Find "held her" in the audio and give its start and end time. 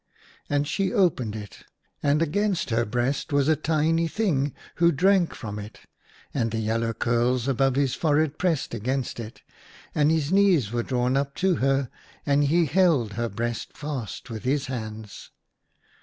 12.65-13.29